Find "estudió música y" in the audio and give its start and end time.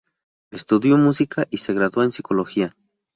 0.51-1.57